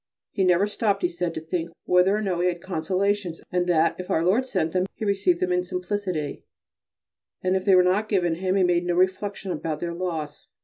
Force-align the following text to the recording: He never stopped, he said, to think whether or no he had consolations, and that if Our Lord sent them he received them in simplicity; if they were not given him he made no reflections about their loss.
He 0.31 0.43
never 0.43 0.65
stopped, 0.65 1.03
he 1.03 1.07
said, 1.07 1.35
to 1.35 1.39
think 1.41 1.69
whether 1.85 2.15
or 2.17 2.23
no 2.23 2.39
he 2.39 2.47
had 2.47 2.59
consolations, 2.59 3.39
and 3.51 3.67
that 3.67 3.95
if 3.99 4.09
Our 4.09 4.25
Lord 4.25 4.47
sent 4.47 4.71
them 4.73 4.87
he 4.95 5.05
received 5.05 5.39
them 5.39 5.51
in 5.51 5.63
simplicity; 5.63 6.43
if 7.43 7.65
they 7.65 7.75
were 7.75 7.83
not 7.83 8.09
given 8.09 8.33
him 8.33 8.55
he 8.55 8.63
made 8.63 8.83
no 8.87 8.95
reflections 8.95 9.53
about 9.53 9.79
their 9.79 9.93
loss. 9.93 10.47